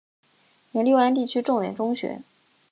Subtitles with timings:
[0.71, 2.23] 原六安地区重点中学。